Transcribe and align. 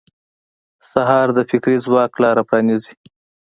سهار 0.91 1.27
د 1.37 1.39
فکري 1.49 1.77
ځواک 1.85 2.13
لاره 2.23 2.43
پرانیزي. 2.49 2.93